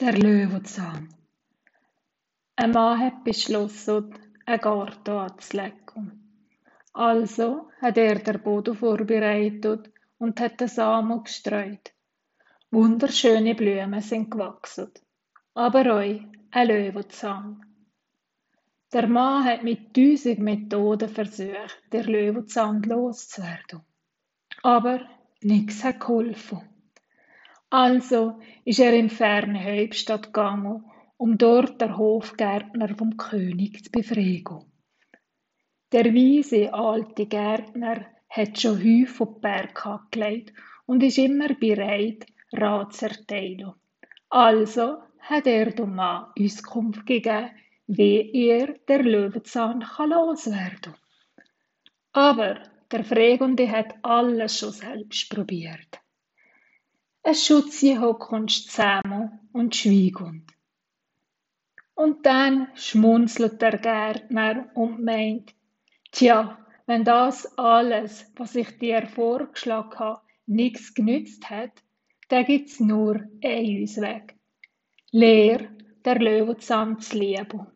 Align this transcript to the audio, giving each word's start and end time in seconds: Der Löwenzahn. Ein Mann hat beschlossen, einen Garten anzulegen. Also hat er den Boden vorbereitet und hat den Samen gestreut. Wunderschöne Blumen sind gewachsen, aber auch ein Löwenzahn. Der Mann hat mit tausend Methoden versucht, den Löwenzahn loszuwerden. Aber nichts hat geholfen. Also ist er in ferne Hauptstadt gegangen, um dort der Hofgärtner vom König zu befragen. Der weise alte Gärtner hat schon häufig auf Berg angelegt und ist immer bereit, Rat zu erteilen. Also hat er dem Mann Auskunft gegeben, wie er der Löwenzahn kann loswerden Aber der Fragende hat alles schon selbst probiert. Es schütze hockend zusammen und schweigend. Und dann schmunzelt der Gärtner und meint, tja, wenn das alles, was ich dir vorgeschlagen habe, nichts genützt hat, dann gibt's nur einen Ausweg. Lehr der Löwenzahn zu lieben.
Der 0.00 0.14
Löwenzahn. 0.14 1.14
Ein 2.56 2.70
Mann 2.72 2.98
hat 2.98 3.24
beschlossen, 3.24 4.14
einen 4.46 4.60
Garten 4.60 5.10
anzulegen. 5.10 6.46
Also 6.94 7.68
hat 7.80 7.98
er 7.98 8.18
den 8.18 8.42
Boden 8.42 8.74
vorbereitet 8.74 9.92
und 10.18 10.40
hat 10.40 10.60
den 10.60 10.68
Samen 10.68 11.22
gestreut. 11.22 11.92
Wunderschöne 12.70 13.54
Blumen 13.54 14.00
sind 14.00 14.30
gewachsen, 14.30 14.90
aber 15.52 15.80
auch 15.80 16.20
ein 16.52 16.68
Löwenzahn. 16.68 17.64
Der 18.94 19.06
Mann 19.06 19.44
hat 19.44 19.62
mit 19.62 19.94
tausend 19.94 20.38
Methoden 20.38 21.10
versucht, 21.10 21.82
den 21.92 22.04
Löwenzahn 22.06 22.82
loszuwerden. 22.82 23.82
Aber 24.62 25.00
nichts 25.42 25.84
hat 25.84 26.00
geholfen. 26.00 26.71
Also 27.72 28.38
ist 28.66 28.80
er 28.80 28.92
in 28.92 29.08
ferne 29.08 29.64
Hauptstadt 29.64 30.24
gegangen, 30.24 30.84
um 31.16 31.38
dort 31.38 31.80
der 31.80 31.96
Hofgärtner 31.96 32.94
vom 32.94 33.16
König 33.16 33.82
zu 33.82 33.90
befragen. 33.90 34.70
Der 35.90 36.04
weise 36.04 36.74
alte 36.74 37.24
Gärtner 37.24 38.04
hat 38.28 38.60
schon 38.60 38.76
häufig 38.76 39.20
auf 39.22 39.40
Berg 39.40 39.86
angelegt 39.86 40.52
und 40.84 41.02
ist 41.02 41.16
immer 41.16 41.54
bereit, 41.54 42.26
Rat 42.52 42.92
zu 42.92 43.06
erteilen. 43.06 43.72
Also 44.28 44.98
hat 45.20 45.46
er 45.46 45.70
dem 45.70 45.94
Mann 45.94 46.26
Auskunft 46.38 47.06
gegeben, 47.06 47.52
wie 47.86 48.50
er 48.50 48.74
der 48.86 49.02
Löwenzahn 49.02 49.80
kann 49.80 50.10
loswerden 50.10 50.94
Aber 52.12 52.58
der 52.90 53.02
Fragende 53.02 53.70
hat 53.70 53.94
alles 54.02 54.58
schon 54.58 54.72
selbst 54.72 55.30
probiert. 55.30 56.01
Es 57.24 57.46
schütze 57.46 58.00
hockend 58.00 58.50
zusammen 58.50 59.38
und 59.52 59.76
schweigend. 59.76 60.50
Und 61.94 62.26
dann 62.26 62.68
schmunzelt 62.74 63.62
der 63.62 63.78
Gärtner 63.78 64.70
und 64.74 65.04
meint, 65.04 65.54
tja, 66.10 66.58
wenn 66.86 67.04
das 67.04 67.56
alles, 67.56 68.32
was 68.34 68.56
ich 68.56 68.76
dir 68.78 69.06
vorgeschlagen 69.06 69.98
habe, 70.00 70.20
nichts 70.46 70.94
genützt 70.94 71.48
hat, 71.48 71.70
dann 72.28 72.44
gibt's 72.44 72.80
nur 72.80 73.20
einen 73.44 73.84
Ausweg. 73.84 74.34
Lehr 75.12 75.70
der 76.04 76.18
Löwenzahn 76.18 76.98
zu 76.98 77.18
lieben. 77.18 77.68